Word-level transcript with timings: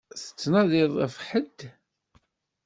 Tettnadiḍ 0.21 0.91
ɣef 1.01 1.15
ḥedd? 1.29 1.59